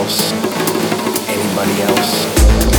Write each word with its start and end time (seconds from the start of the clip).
else, 0.00 0.32
anybody 1.28 1.82
else. 1.82 2.69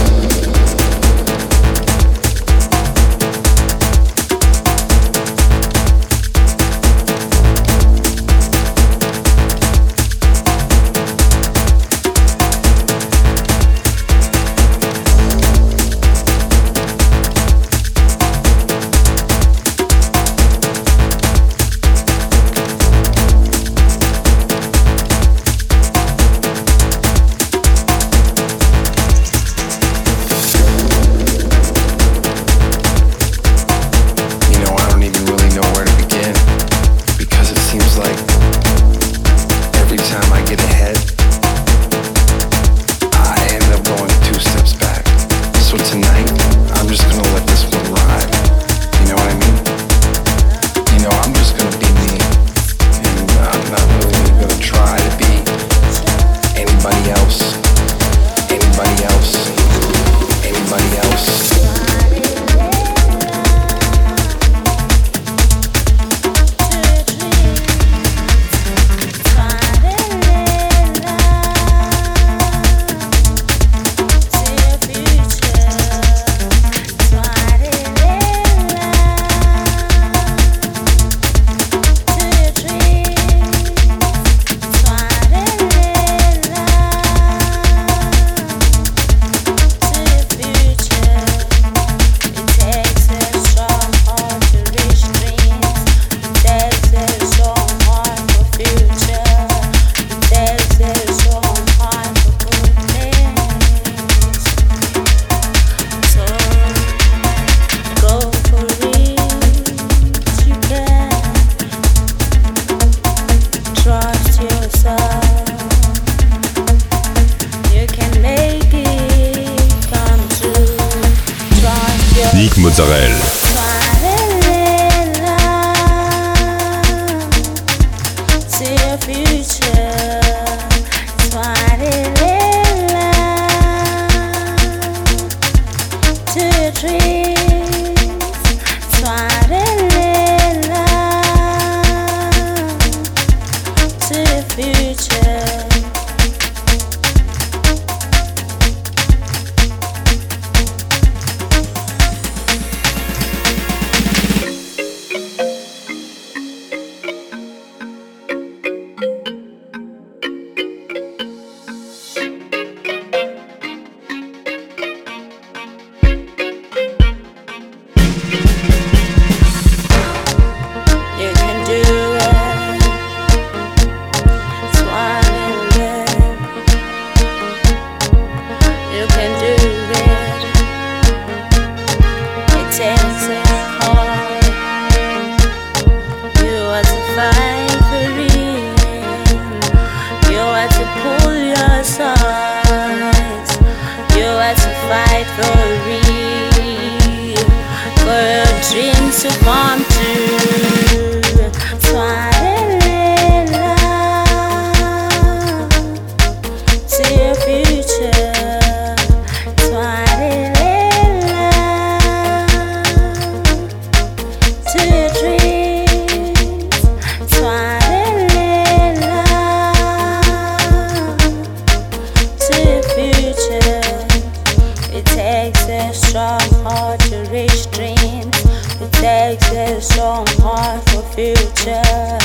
strong 225.93 226.41
heart 226.63 226.99
to 227.01 227.23
reach 227.31 227.69
dreams. 227.71 228.35
It 228.79 228.91
takes 228.93 229.51
a 229.51 229.81
strong 229.81 230.27
heart 230.39 230.81
for 230.89 231.03
future. 231.15 232.19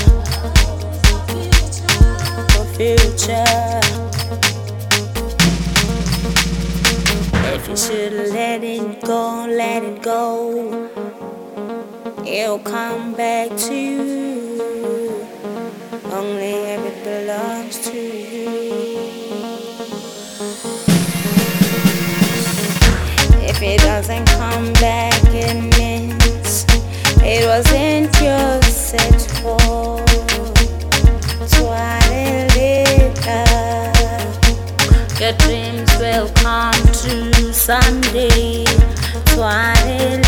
For 2.53 2.65
future. 2.77 3.81
If 7.55 7.69
you 7.69 7.77
should 7.77 8.33
let 8.33 8.63
it 8.63 9.03
go, 9.03 9.47
let 9.49 9.83
it 9.83 10.03
go. 10.03 10.91
It'll 12.25 12.59
come 12.59 13.15
back 13.15 13.57
to 13.57 13.75
you. 13.75 15.27
Only 16.13 16.55
if 16.75 16.81
it 16.91 17.05
belongs 17.05 17.79
to 17.81 17.86
it 23.69 23.81
doesn't 23.81 24.27
come 24.27 24.73
back 24.75 25.21
in 25.35 25.69
minutes, 25.71 26.65
it 27.21 27.45
wasn't 27.47 28.15
your 28.23 28.63
set 28.63 29.21
for. 29.43 30.07
So 31.49 31.69
I 31.71 31.99
it 32.55 33.19
up. 33.27 34.41
Your 35.21 35.33
dreams 35.43 35.91
will 35.99 36.29
come 36.37 36.75
true 36.95 37.53
someday. 37.53 38.65
So 39.35 39.43
I 39.43 39.75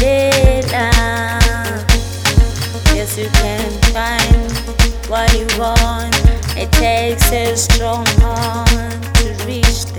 it 0.03 0.74
up. 0.74 1.87
Yes, 2.92 3.16
you 3.16 3.29
can 3.29 3.70
find 3.94 4.51
what 5.09 5.33
you 5.38 5.46
want. 5.57 6.16
It 6.57 6.72
takes 6.72 7.31
a 7.31 7.55
strong 7.57 8.05
heart 8.18 9.14
to 9.14 9.46
reach 9.46 9.98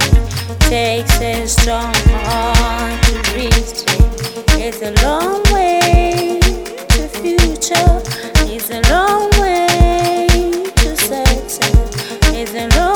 takes 0.70 1.20
a 1.20 1.48
strong 1.48 1.92
heart 2.26 3.04
to 3.04 3.14
reach 3.36 3.82
it. 3.88 4.46
It's 4.62 4.84
a 4.84 4.92
long 5.04 5.42
way 5.52 6.40
to 6.90 7.08
future. 7.08 8.04
It's 8.46 8.70
a 8.70 8.80
long 8.92 9.32
way 9.42 10.28
to 10.76 10.96
success. 10.96 11.60
It's 12.36 12.54
a 12.54 12.68
long 12.78 12.88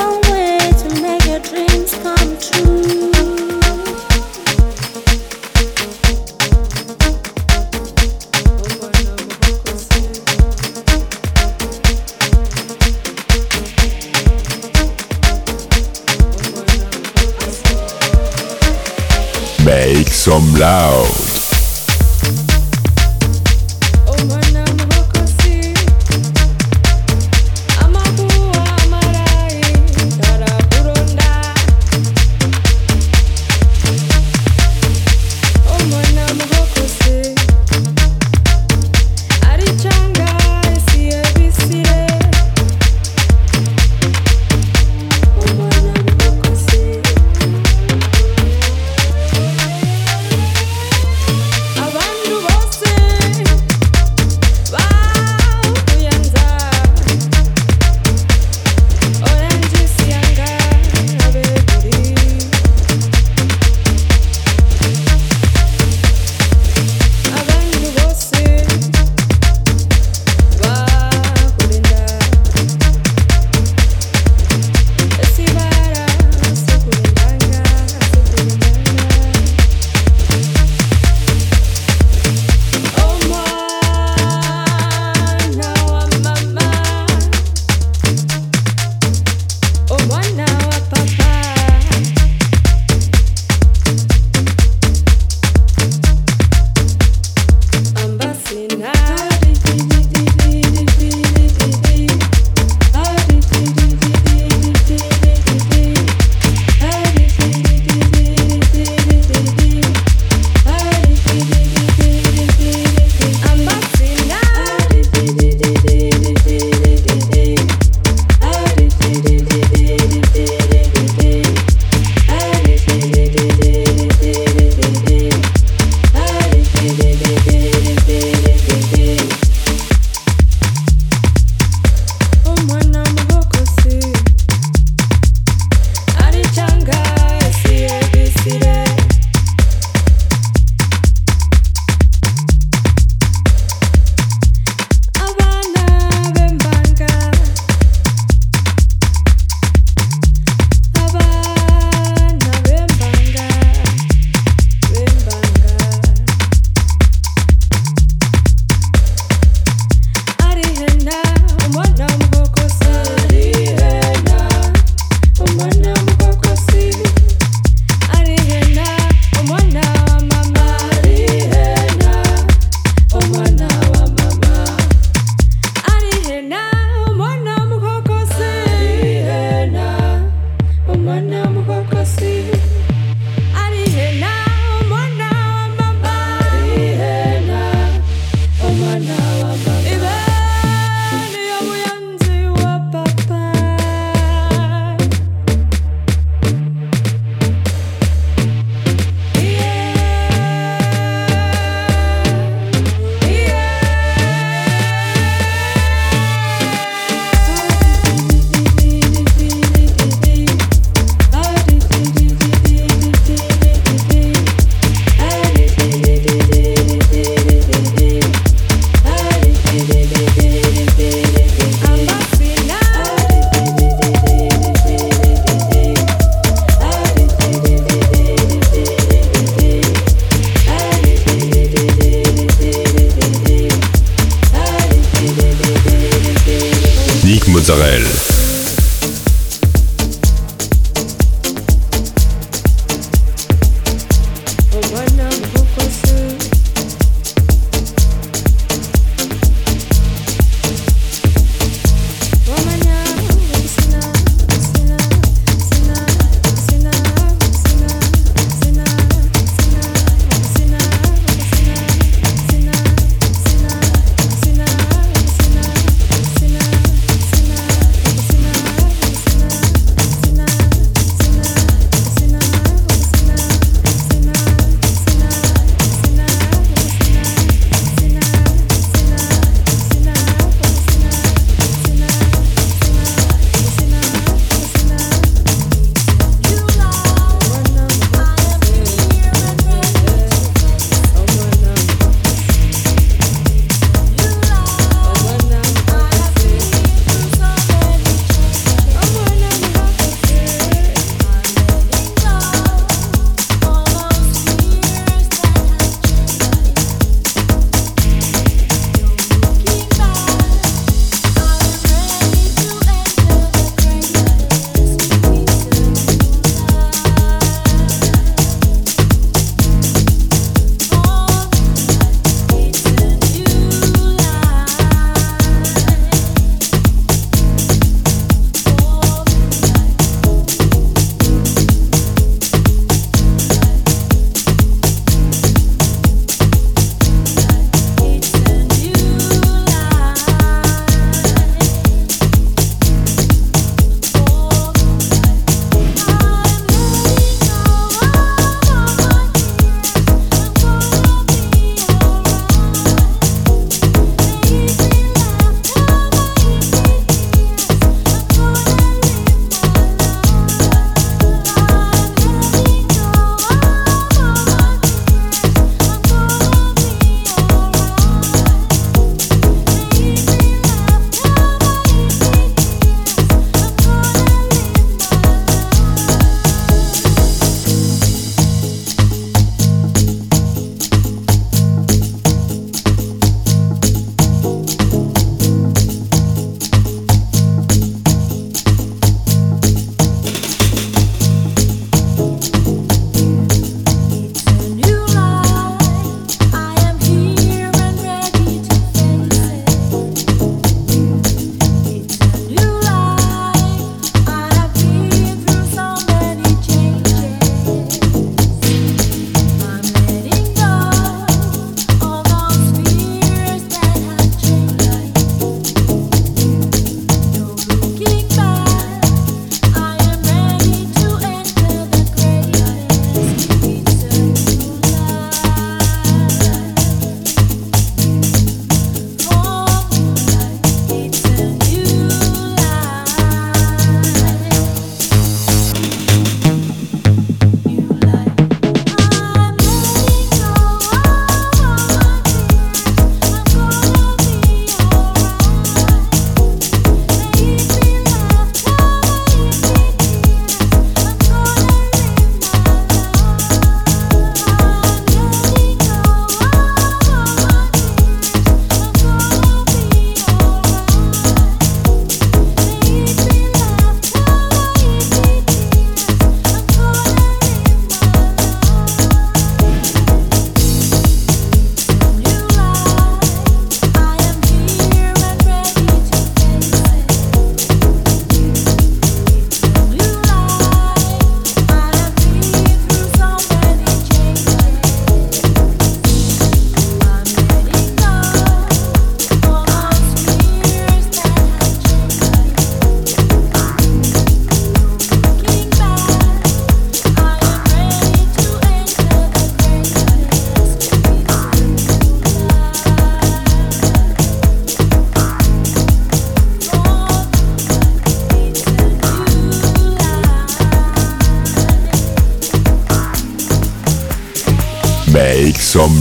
some 20.24 20.54
loud. 20.54 21.23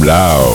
Loud. 0.05 0.52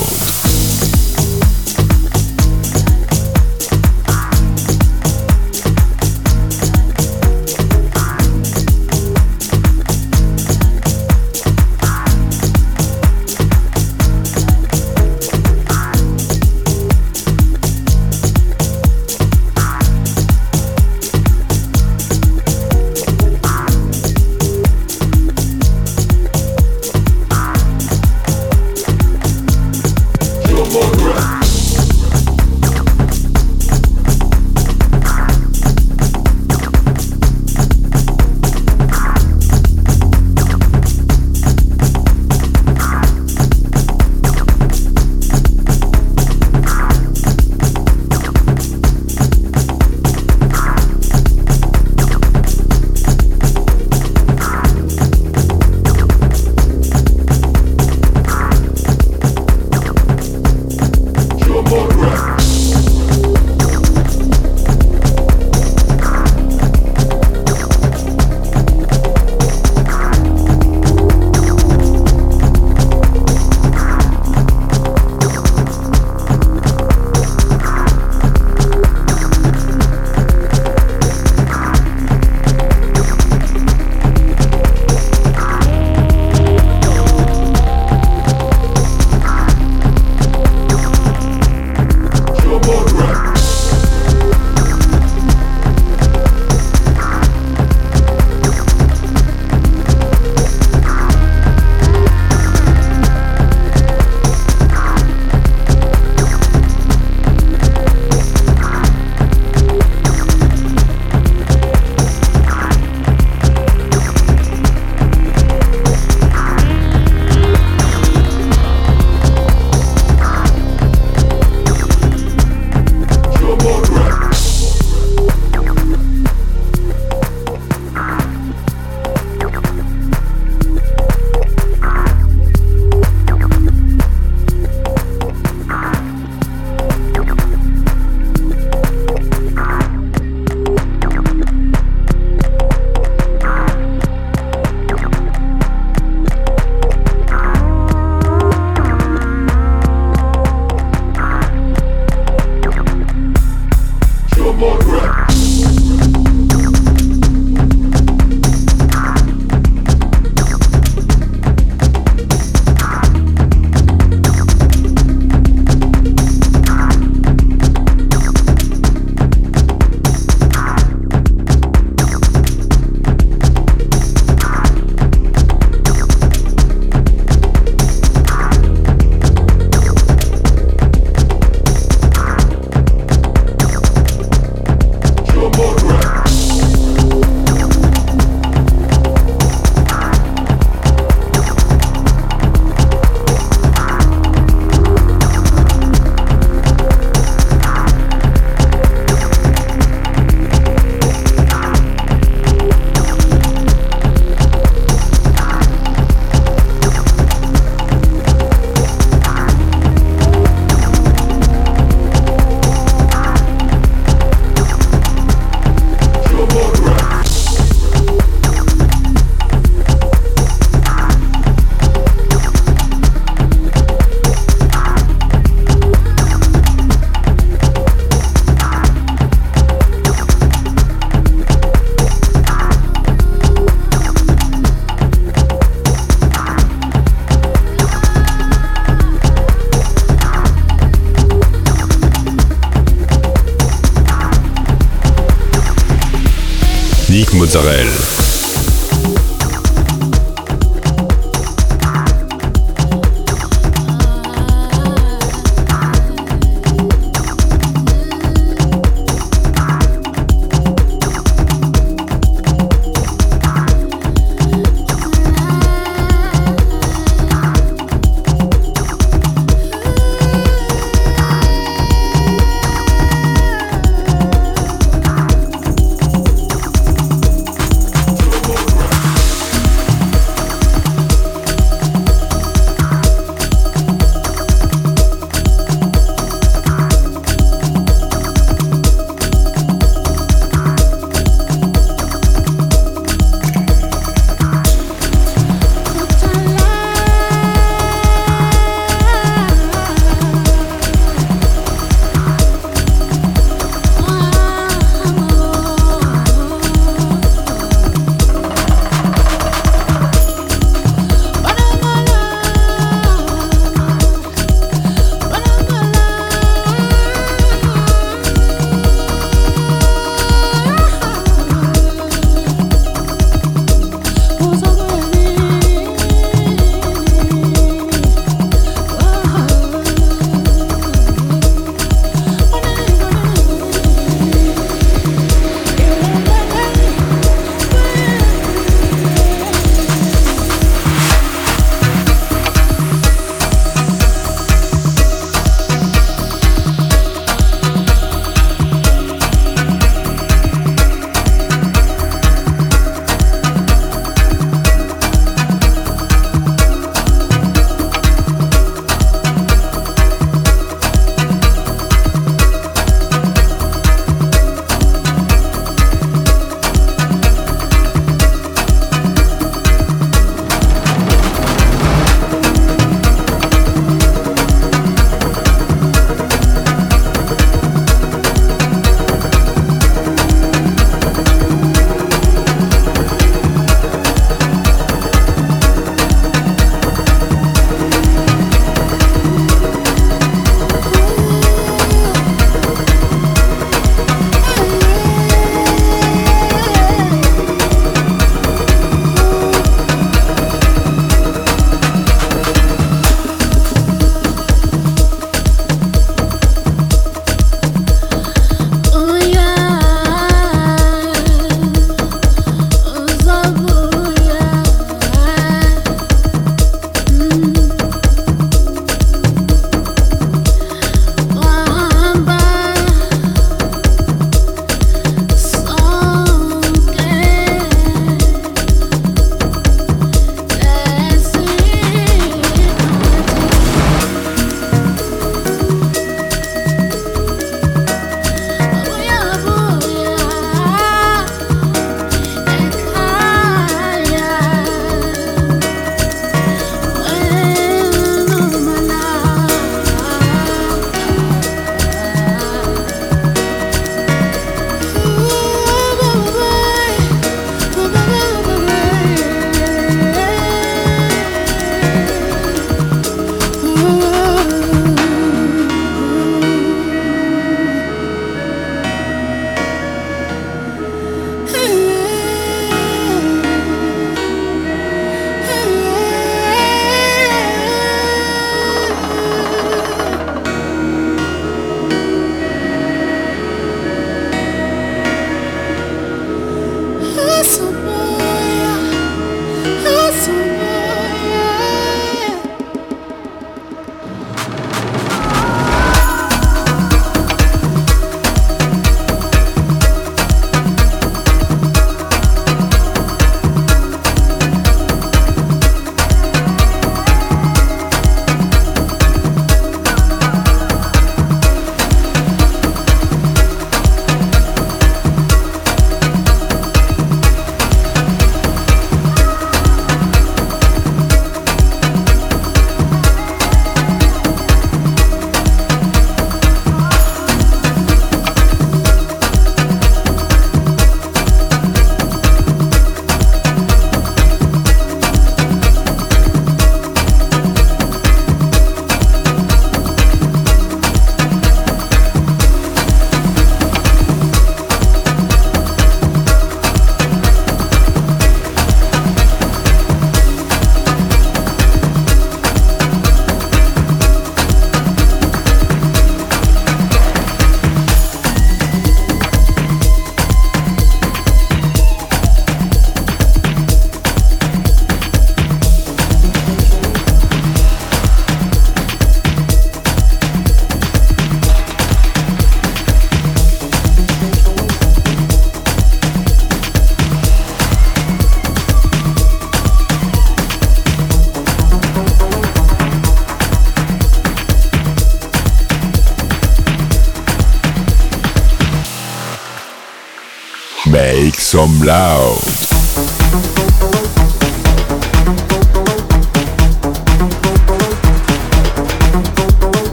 Loud. 591.88 592.57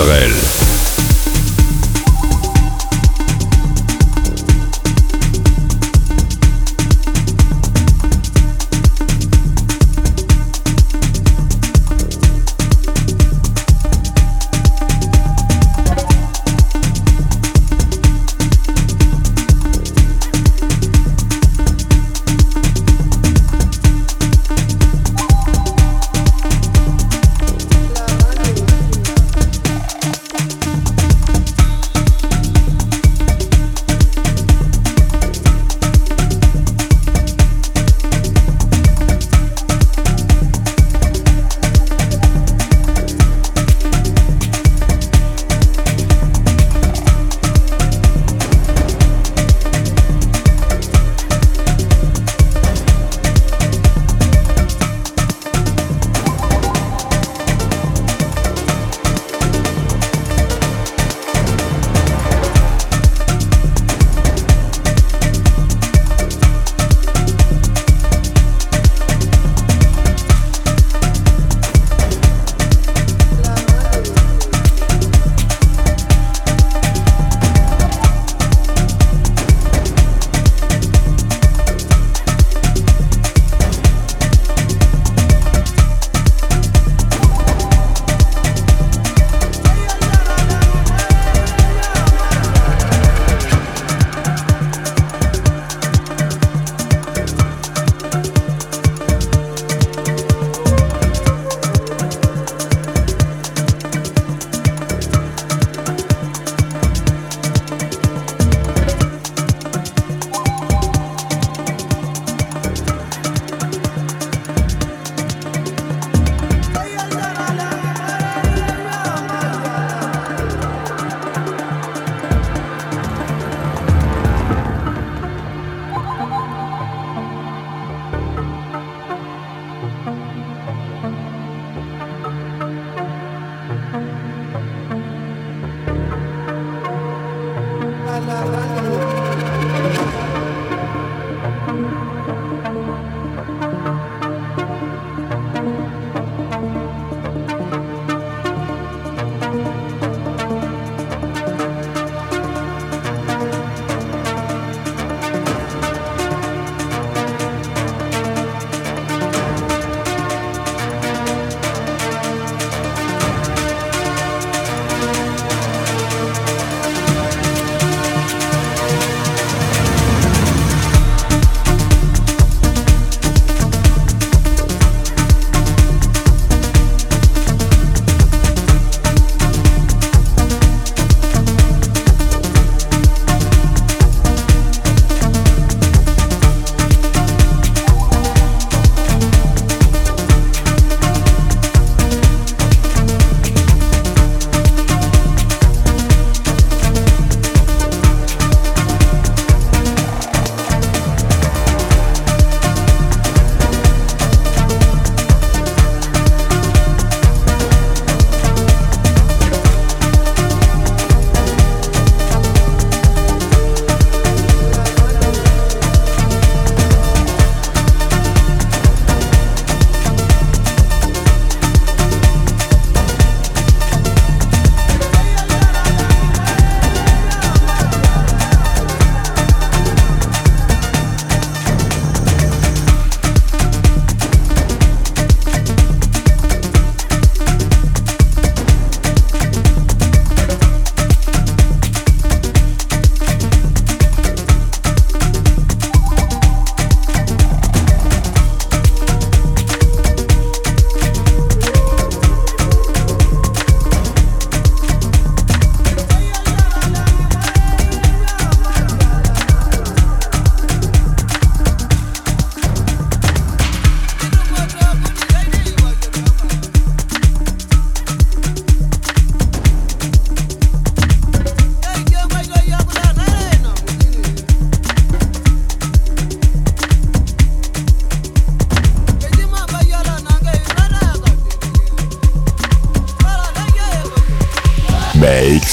Mozzarella. 0.00 0.59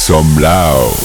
Some 0.08 0.38
loud. 0.38 0.97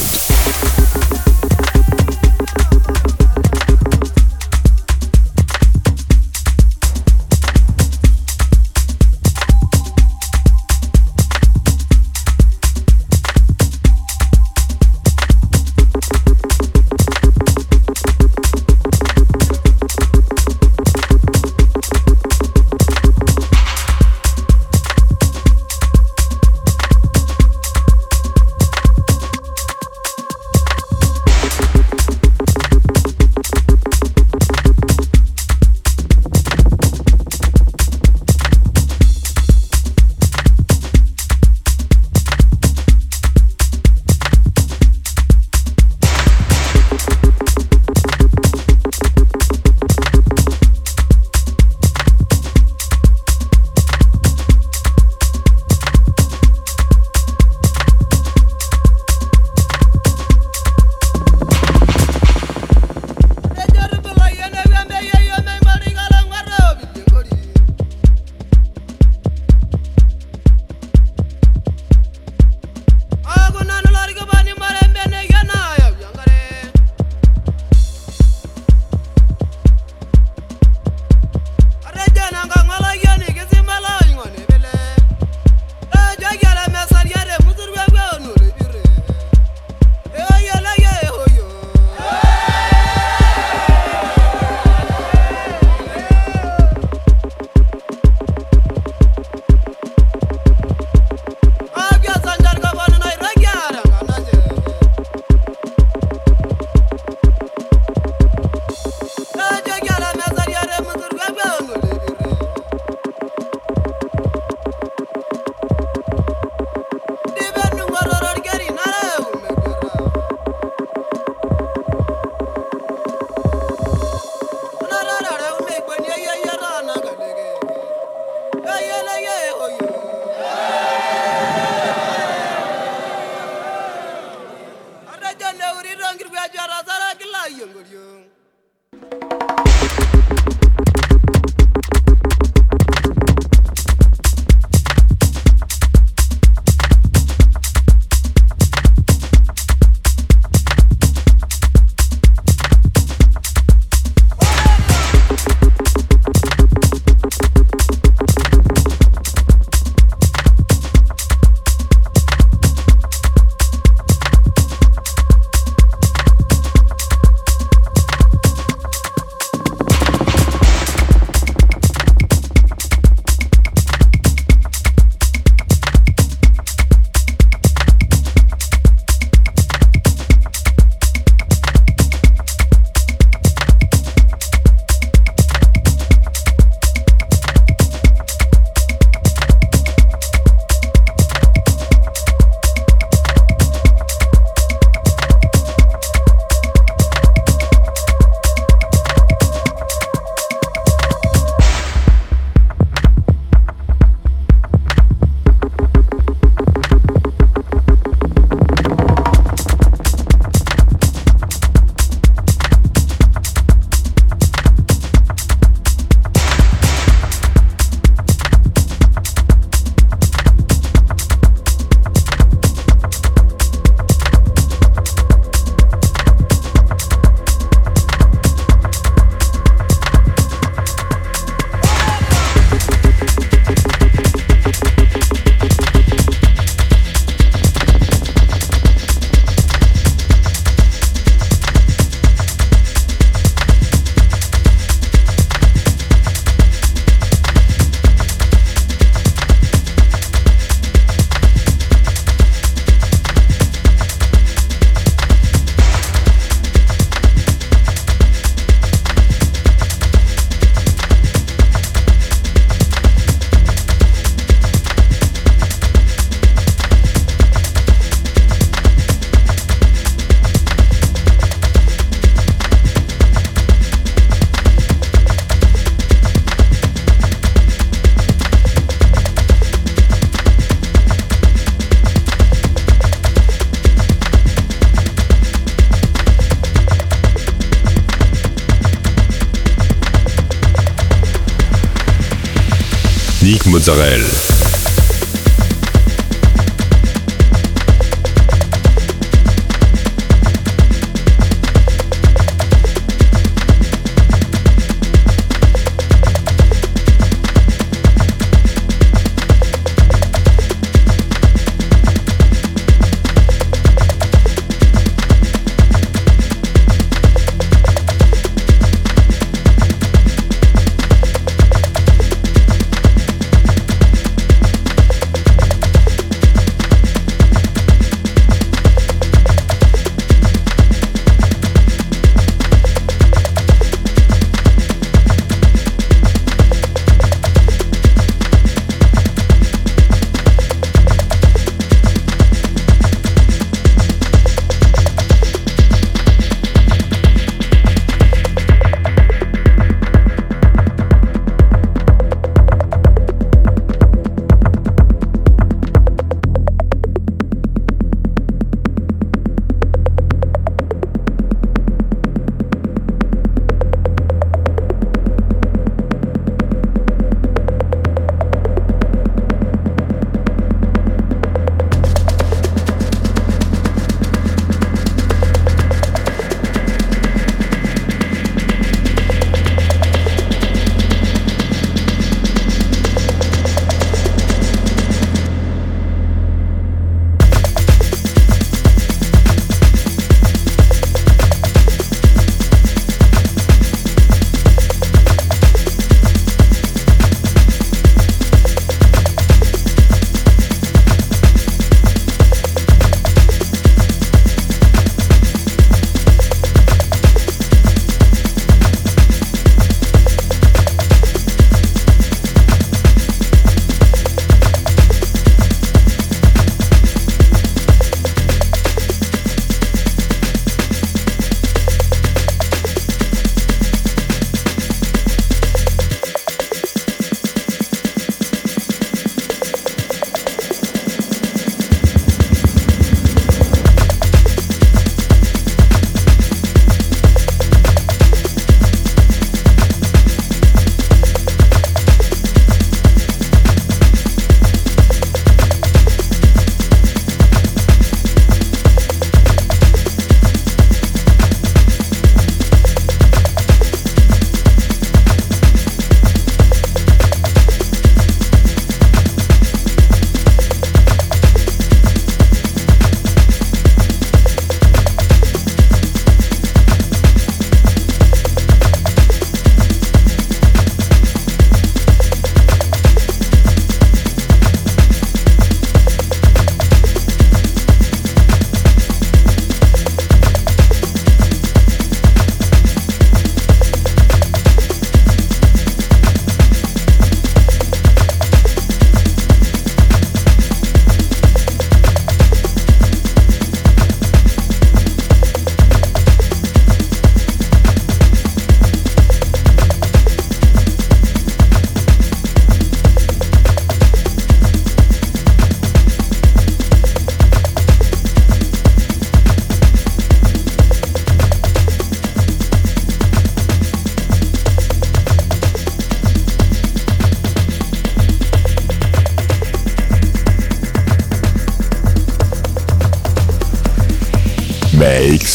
Mozzarella. 293.85 294.52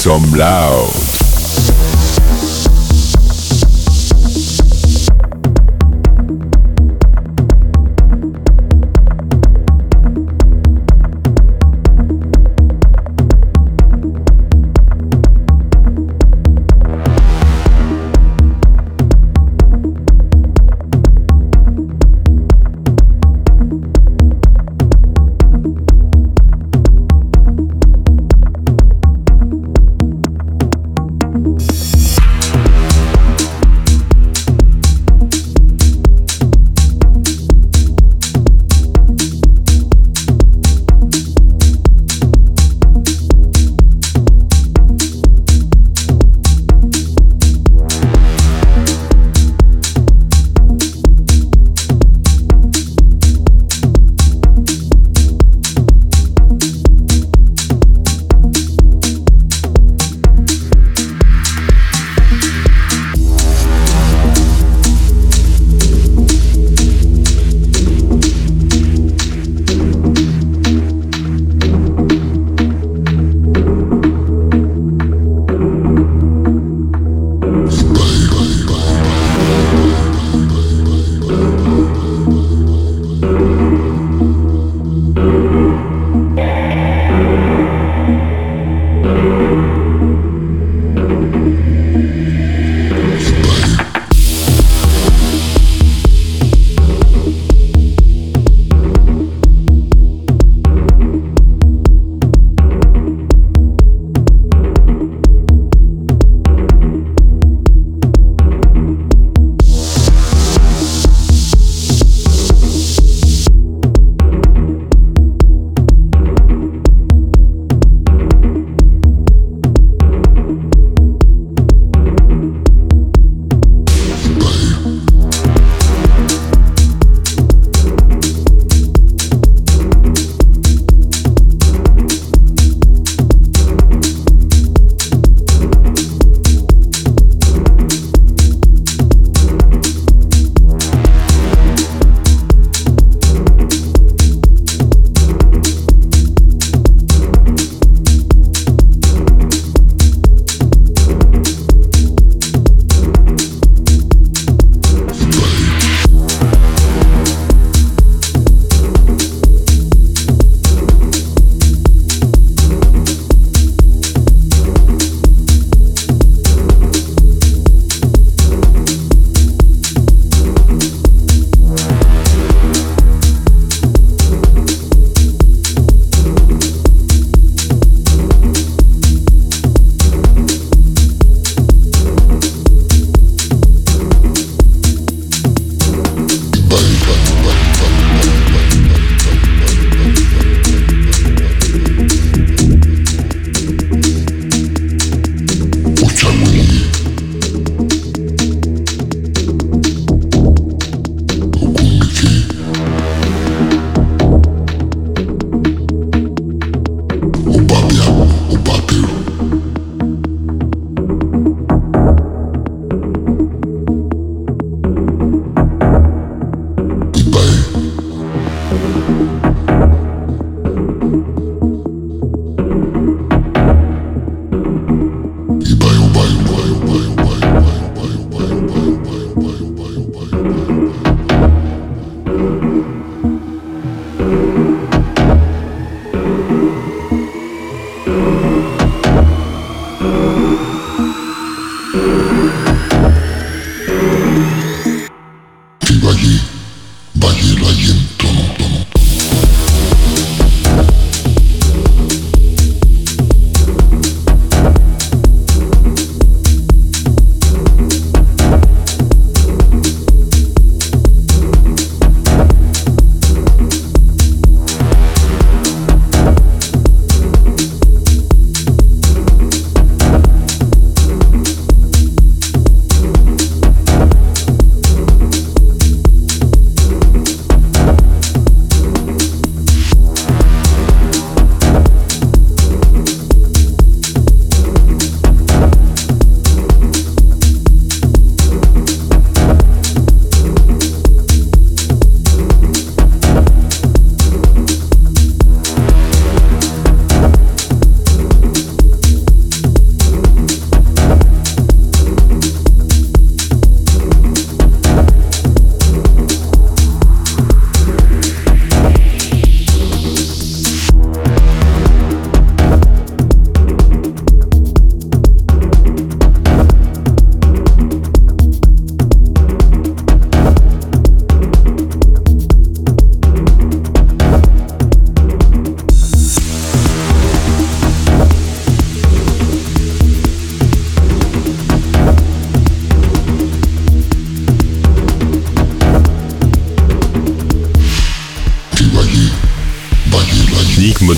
Some 0.09 0.33
loud. 0.33 0.98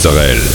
Mozzarella. 0.03 0.49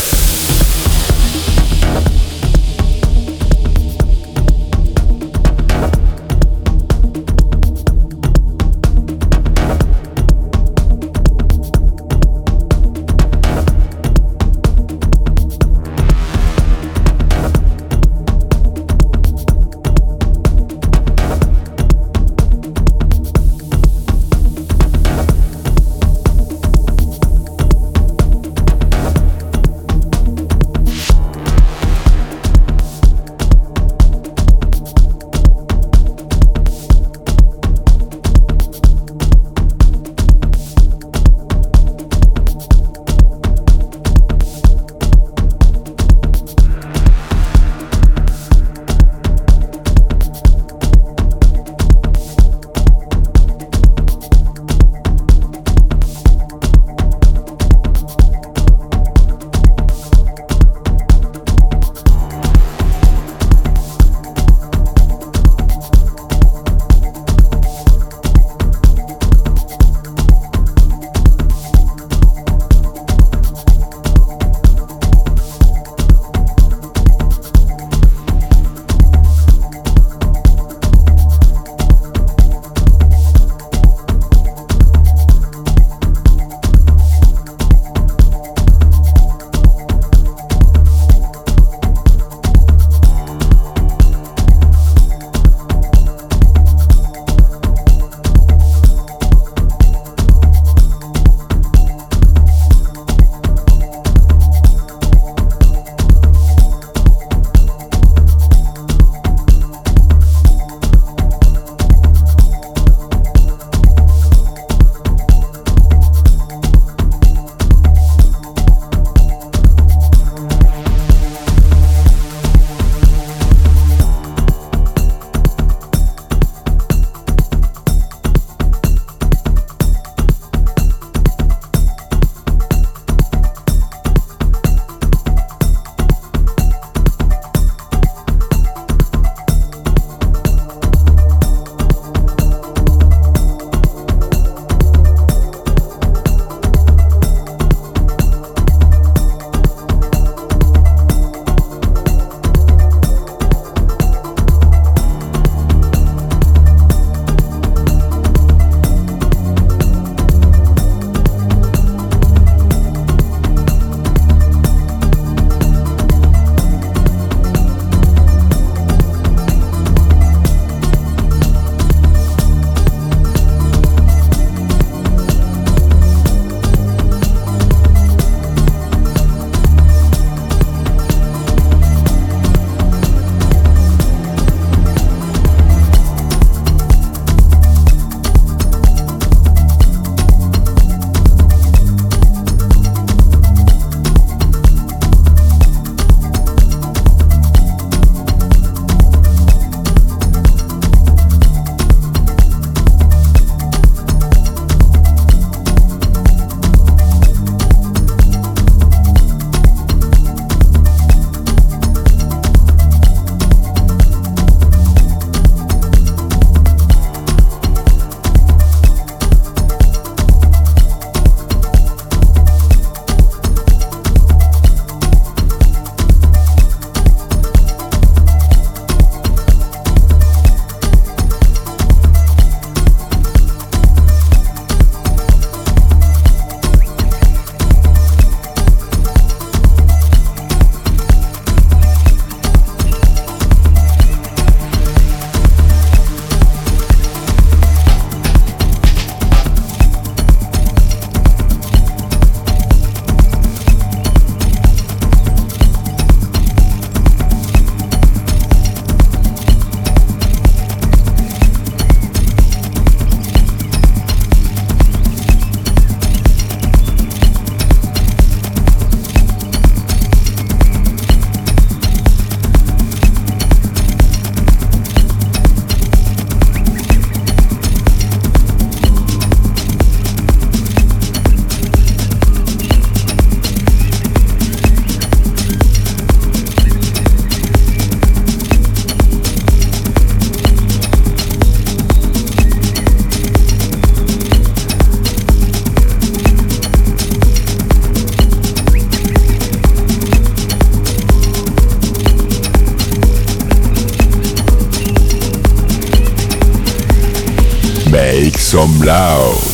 Some 308.95 309.44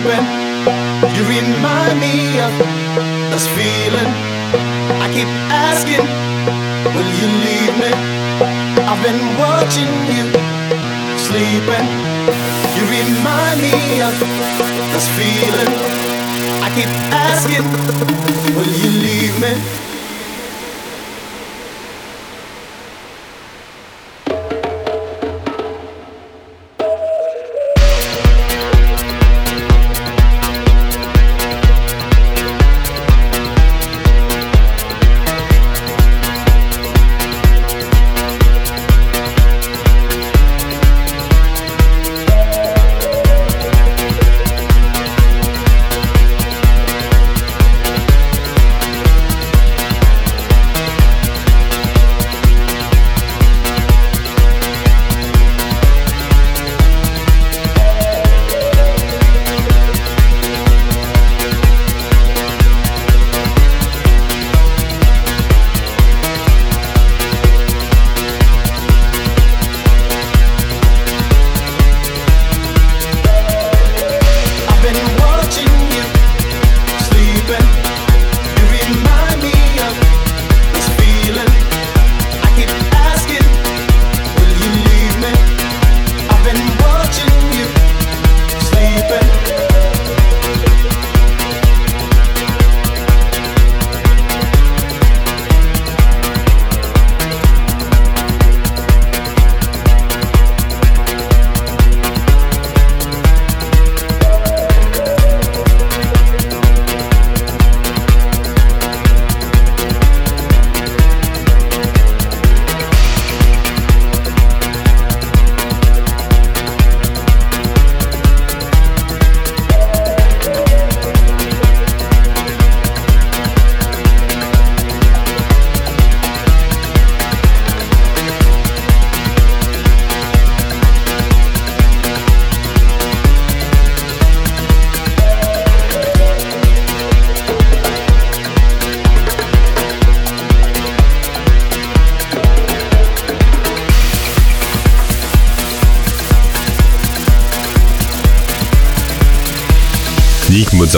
sleeping. 0.00 0.26
You 1.14 1.22
remind 1.28 2.00
me 2.00 2.40
of 2.40 2.52
this 3.30 3.46
feeling. 3.48 4.10
I 5.04 5.10
keep 5.12 5.28
asking, 5.52 6.06
will 6.94 7.10
you 7.20 7.28
leave 7.46 7.74
me? 7.82 7.92
I've 8.88 9.02
been 9.04 9.20
watching 9.38 9.92
you 10.08 10.24
sleeping. 11.18 11.86
You 12.76 12.82
remind 12.88 13.60
me 13.60 14.00
of 14.00 14.14
this 14.92 15.06
feeling. 15.16 15.72
I 16.64 16.68
keep 16.74 16.90
asking, 17.12 17.64
will 18.56 18.72
you 18.82 18.90
leave 19.04 19.40
me? 19.40 19.89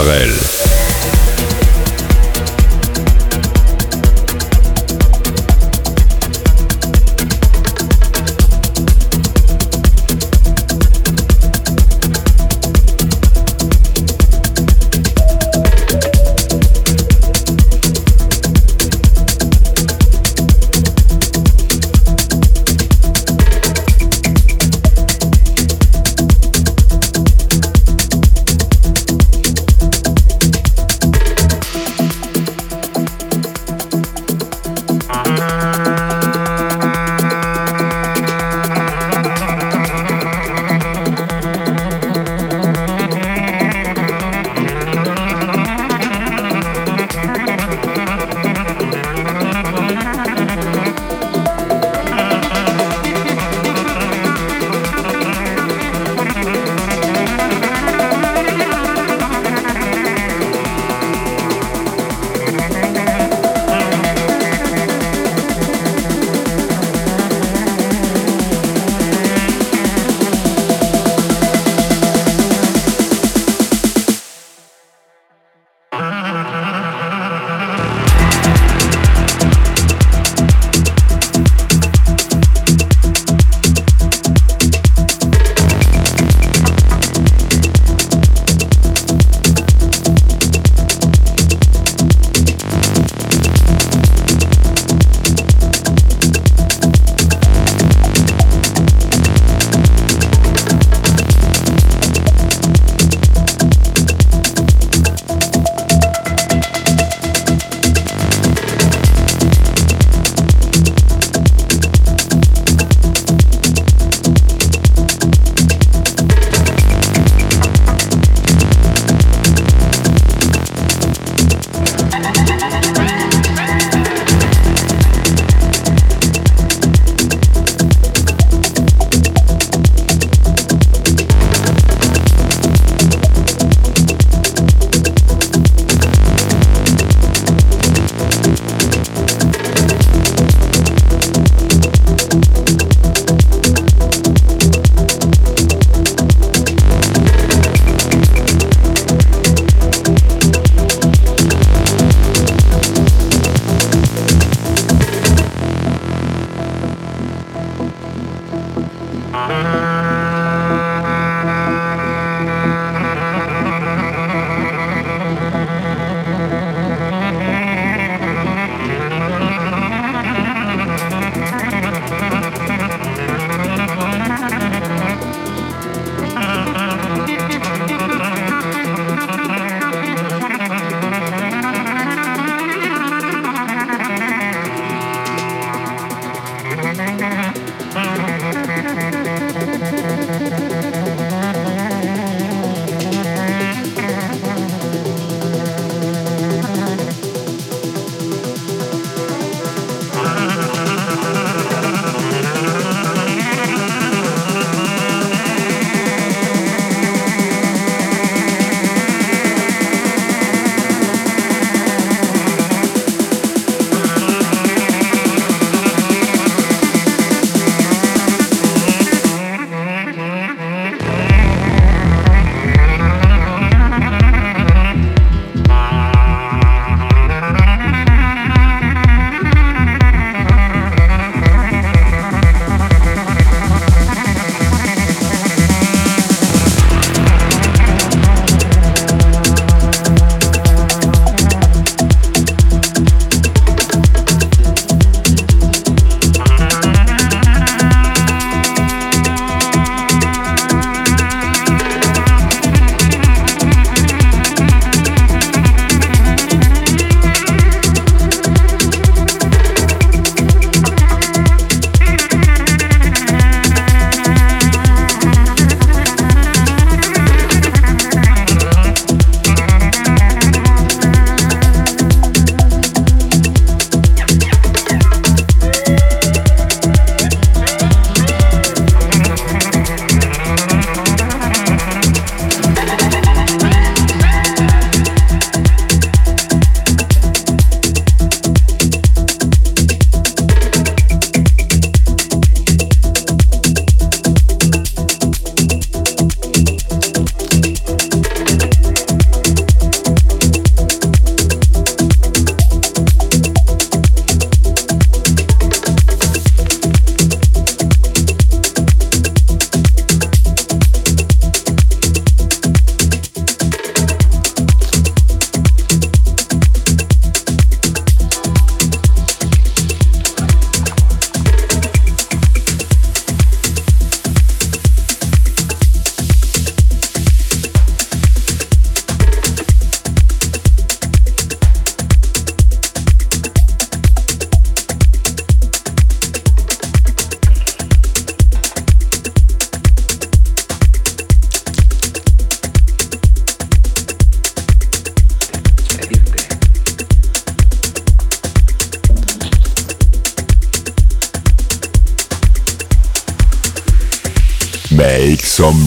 Israel. 0.02 0.41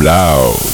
Lao. 0.05 0.64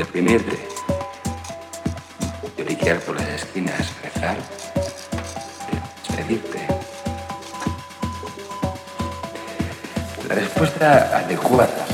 deprimirte, 0.00 0.58
lloriquear 2.56 3.00
por 3.00 3.16
las 3.16 3.28
esquinas, 3.28 3.92
rezar, 4.02 4.38
despedirte. 6.08 6.66
La 10.26 10.34
respuesta 10.36 11.18
adecuada 11.18 11.89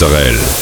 Mozzarella. 0.00 0.57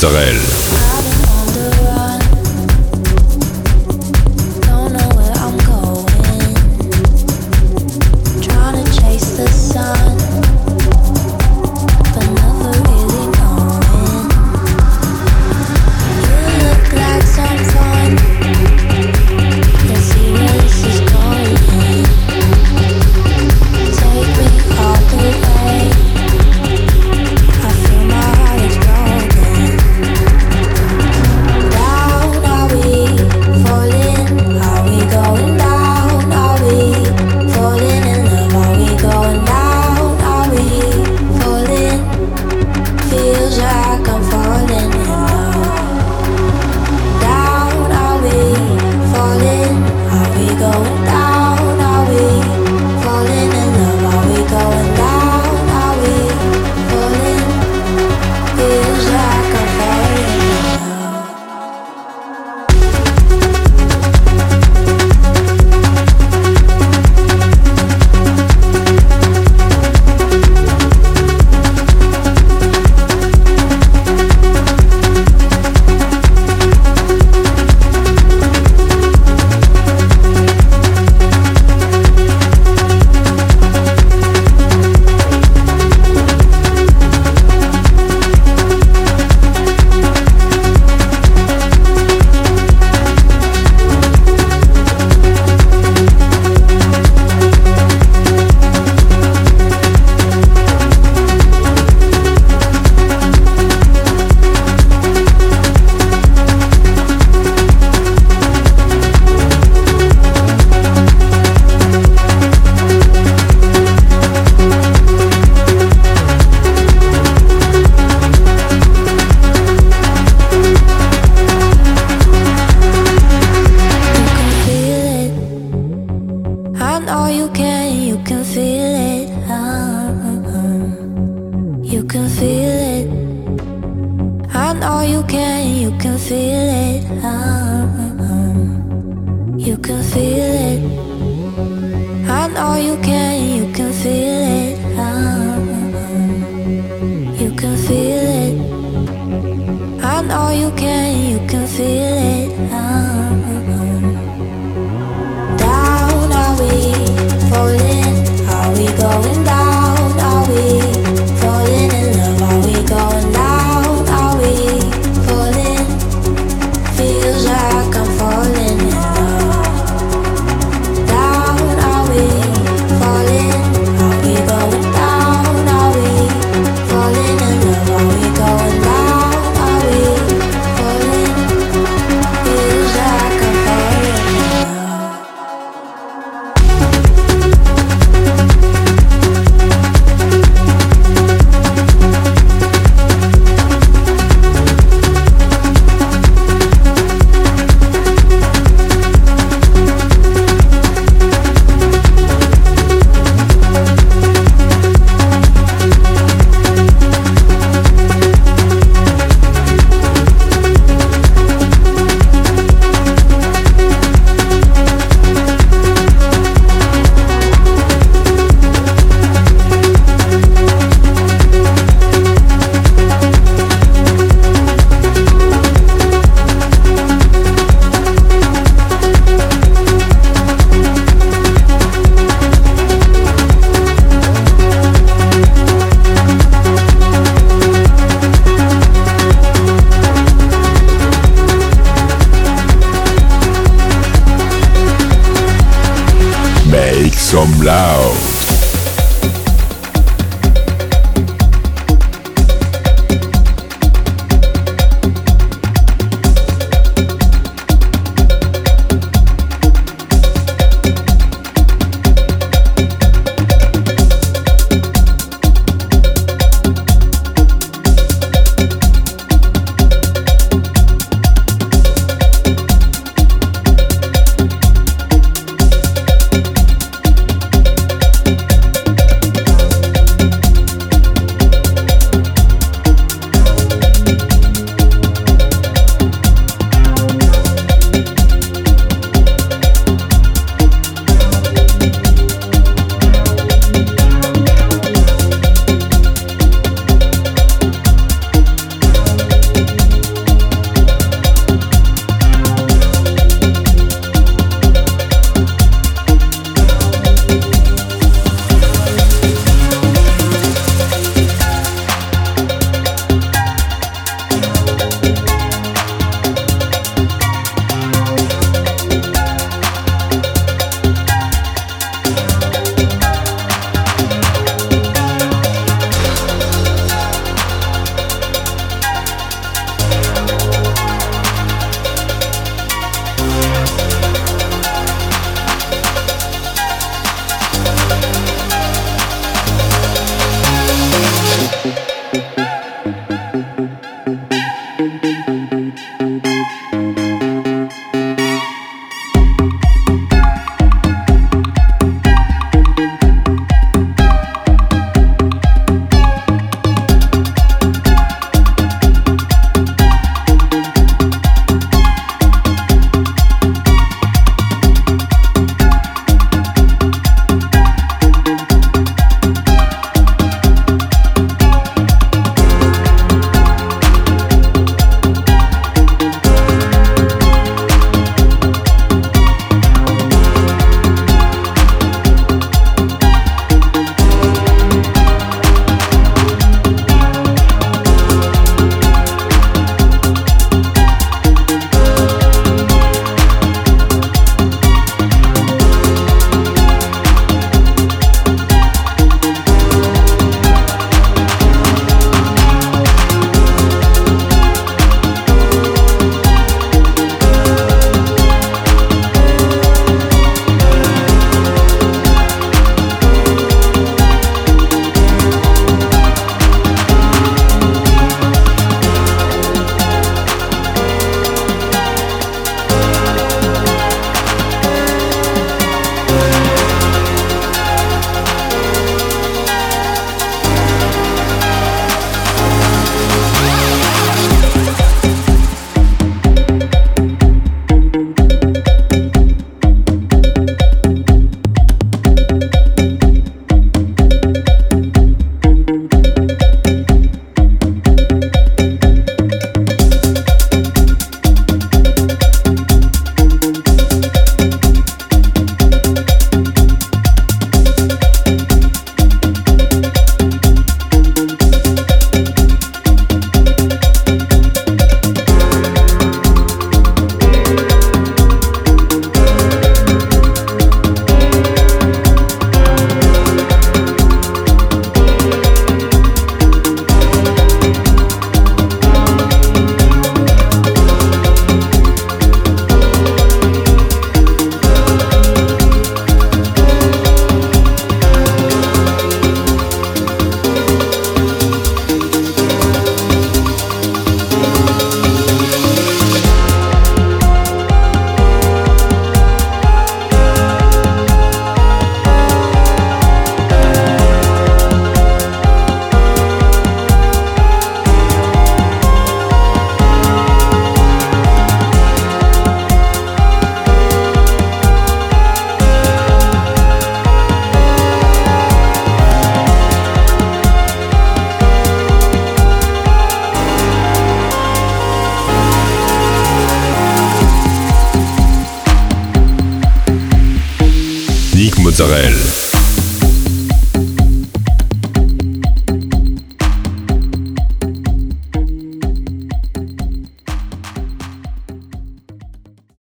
Mozzarella. 0.00 0.37